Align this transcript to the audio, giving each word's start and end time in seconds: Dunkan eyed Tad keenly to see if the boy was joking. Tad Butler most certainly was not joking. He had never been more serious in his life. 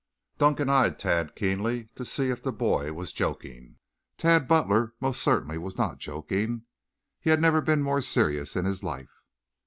Dunkan 0.39 0.67
eyed 0.67 0.97
Tad 0.97 1.35
keenly 1.35 1.85
to 1.93 2.03
see 2.05 2.31
if 2.31 2.41
the 2.41 2.51
boy 2.51 2.91
was 2.91 3.13
joking. 3.13 3.77
Tad 4.17 4.47
Butler 4.47 4.95
most 4.99 5.21
certainly 5.21 5.59
was 5.59 5.77
not 5.77 5.99
joking. 5.99 6.63
He 7.19 7.29
had 7.29 7.39
never 7.39 7.61
been 7.61 7.83
more 7.83 8.01
serious 8.01 8.55
in 8.55 8.65
his 8.65 8.81
life. 8.81 9.21